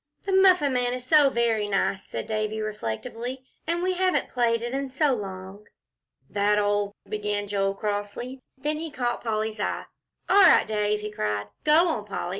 [0.23, 4.73] "The Muffin Man is so very nice," said Davie, reflectively, "and we haven't played it
[4.73, 5.67] in so long."
[6.27, 8.39] "That old" began Joel, crossly.
[8.57, 9.85] Then he caught Polly's eye.
[10.27, 11.49] "All right, Dave," he cried.
[11.63, 12.29] "Go on, Polly.